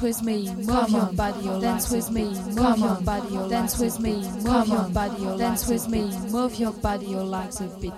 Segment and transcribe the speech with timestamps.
[0.00, 4.68] with me, move your body, dance with me, move your body, dance with me, move
[4.68, 7.92] your body, dance with me, move your body, your legs a bit.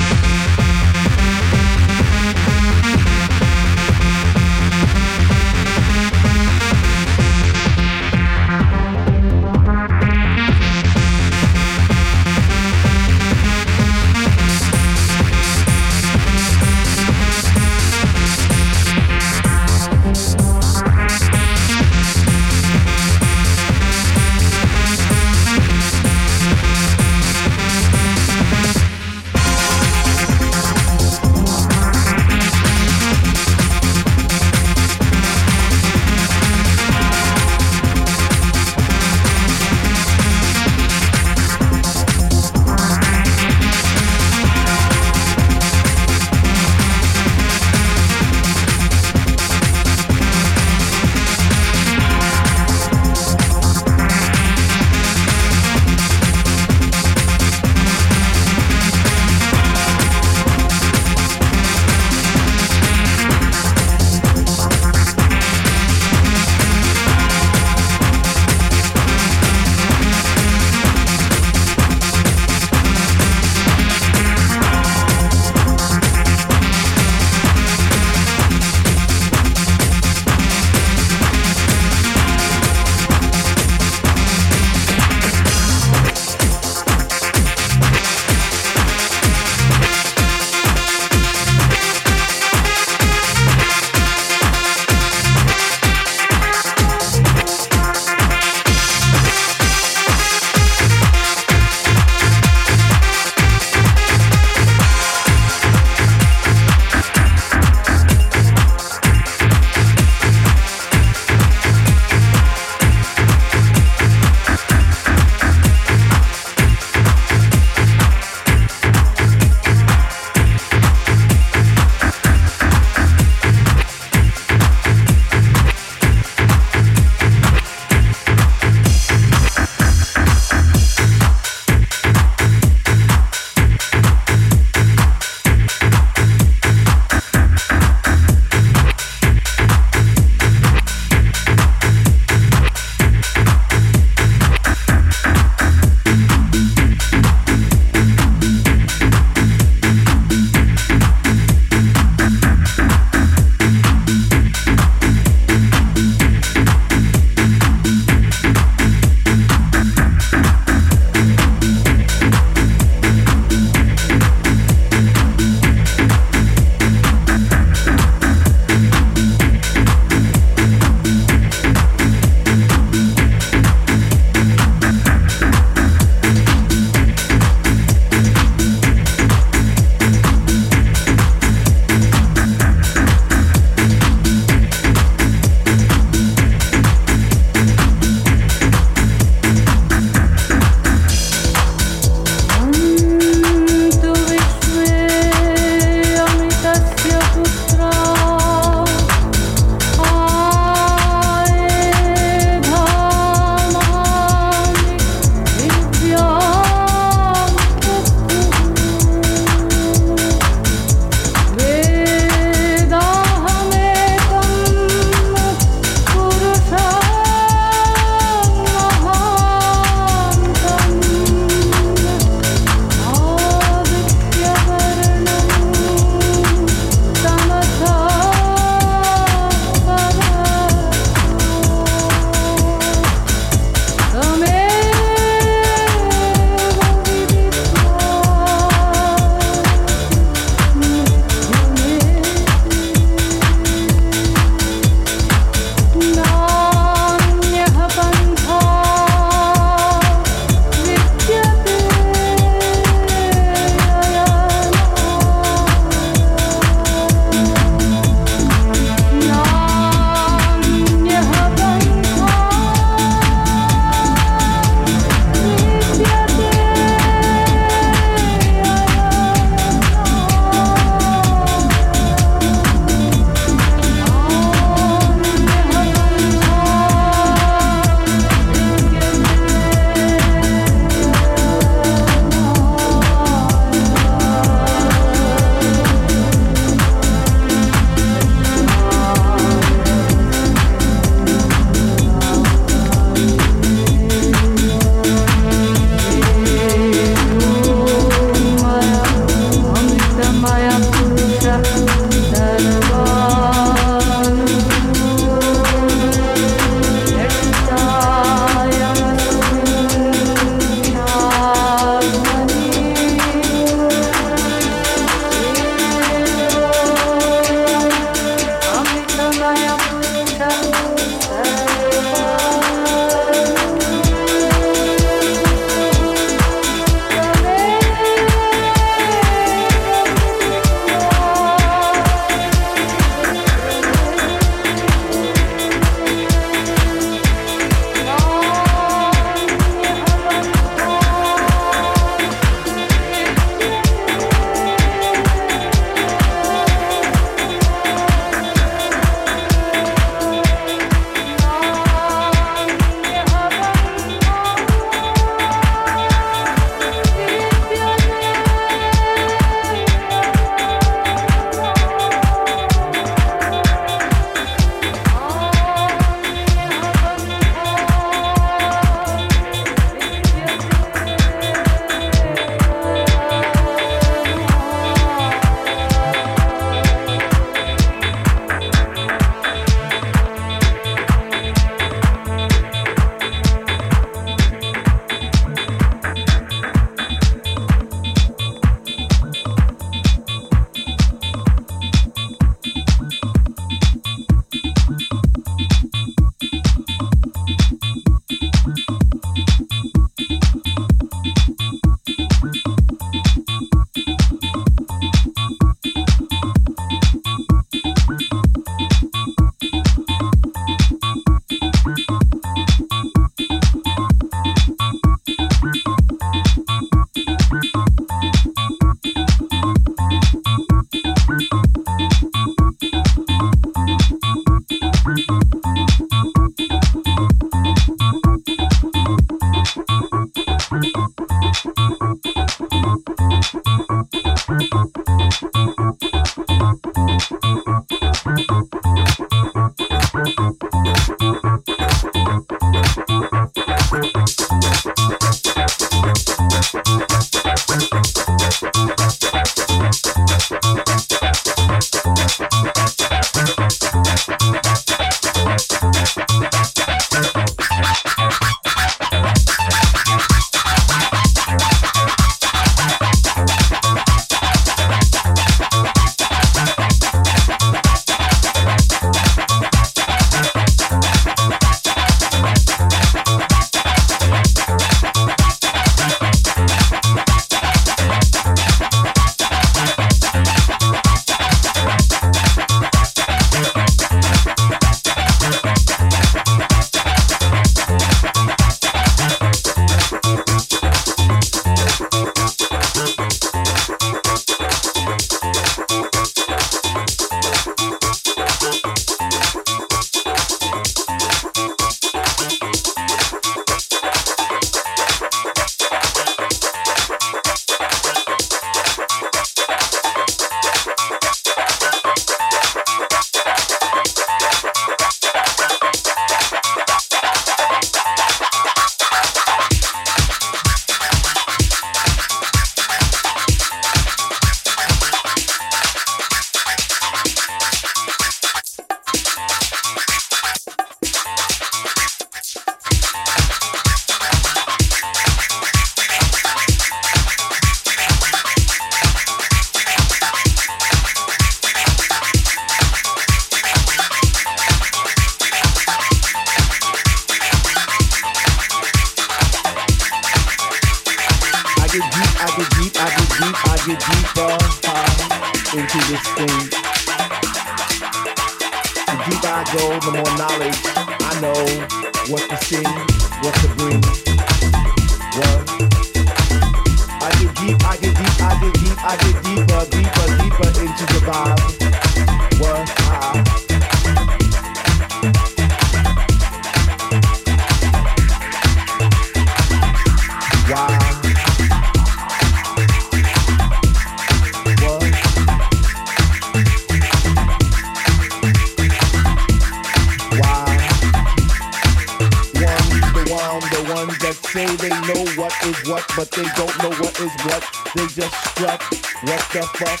[594.52, 597.62] Say they know what is what, but they don't know what is what.
[597.96, 598.80] They just strut.
[599.24, 600.00] What the fuck?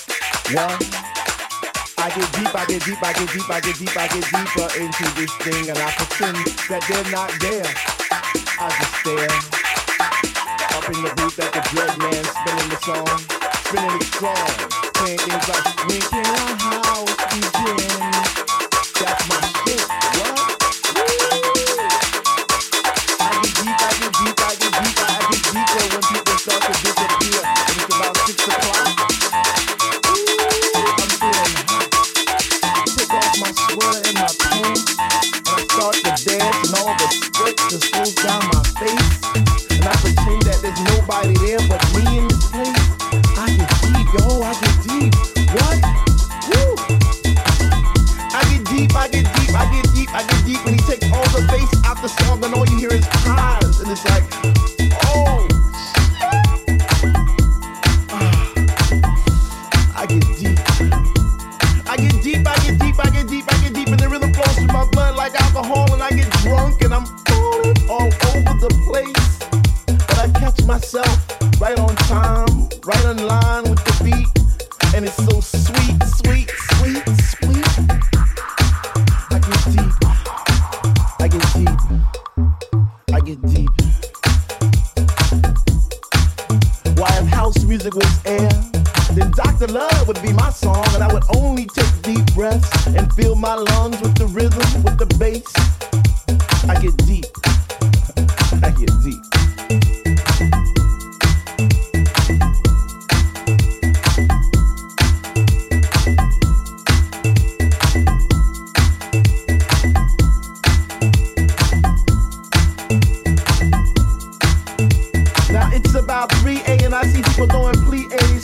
[0.52, 0.76] What?
[1.96, 4.68] I get deep, I get deep, I get deep, I get deep, I get deeper
[4.76, 6.36] into this thing, and I pretend
[6.68, 7.64] that they're not there.
[8.60, 9.32] I just stare
[10.76, 13.18] up in the booth at the dread man spinning the song,
[13.64, 14.52] spinning it strong,
[15.00, 18.02] saying things like, "When can house begin?"
[19.00, 19.52] That's my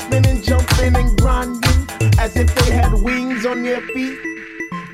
[0.09, 1.87] spinning jumping and grinding
[2.19, 4.19] as if they had wings on their feet.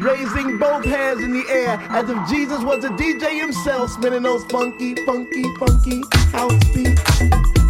[0.01, 4.45] Raising both hands in the air, as if Jesus was a DJ himself, spinning those
[4.47, 7.21] funky, funky, funky house beats.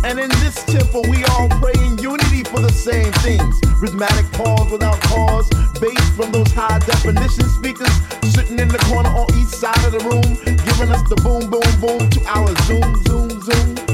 [0.05, 3.61] And in this temple, we all pray in unity for the same things.
[3.81, 5.49] Rhythmic pause without cause,
[5.81, 7.93] bass from those high definition speakers
[8.33, 10.35] sitting in the corner on each side of the room,
[10.65, 13.94] giving us the boom, boom, boom to our zoom, zoom, zoom.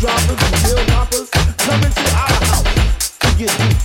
[0.00, 1.28] droppers, and hill hoppers,
[1.58, 3.79] come into our house to get deep.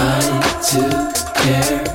[0.00, 1.87] I to care.